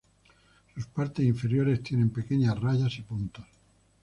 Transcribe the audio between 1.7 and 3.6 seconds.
tienen pequeñas rayas y puntos.